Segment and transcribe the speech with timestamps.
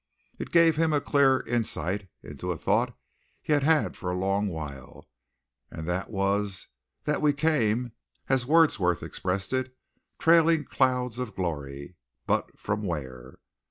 [0.39, 2.97] It gave him a clearer insight into a thought
[3.39, 5.07] he had had for a long while
[5.69, 6.69] and that was
[7.03, 7.91] that we came,
[8.27, 9.77] as Wordsworth expressed it,
[10.17, 13.37] "trailing clouds of glory." But from where?